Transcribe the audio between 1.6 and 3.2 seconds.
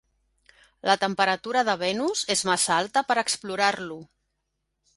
de Venus és massa alta